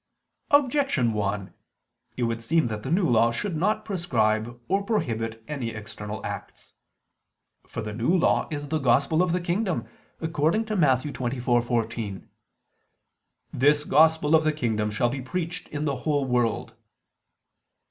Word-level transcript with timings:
Objection 0.49 1.13
1: 1.13 1.53
It 2.17 2.23
would 2.23 2.41
seem 2.41 2.65
that 2.69 2.81
the 2.81 2.89
New 2.89 3.07
Law 3.07 3.29
should 3.31 3.55
not 3.55 3.85
prescribe 3.85 4.59
or 4.67 4.81
prohibit 4.81 5.43
any 5.47 5.69
external 5.69 6.25
acts. 6.25 6.73
For 7.67 7.83
the 7.83 7.93
New 7.93 8.09
Law 8.09 8.47
is 8.49 8.69
the 8.69 8.79
Gospel 8.79 9.21
of 9.21 9.31
the 9.31 9.39
kingdom, 9.39 9.87
according 10.19 10.65
to 10.65 10.75
Matt. 10.75 11.03
24:14: 11.03 12.27
"This 13.53 13.83
Gospel 13.83 14.33
of 14.33 14.43
the 14.43 14.53
kingdom 14.53 14.89
shall 14.89 15.09
be 15.09 15.21
preached 15.21 15.67
in 15.67 15.85
the 15.85 15.97
whole 15.97 16.25
world." 16.25 16.73